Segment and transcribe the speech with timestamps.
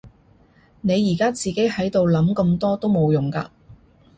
[0.81, 3.51] 你而家自己喺度諗咁多都冇用㗎